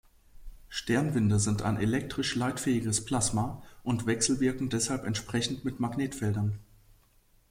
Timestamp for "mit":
5.63-5.79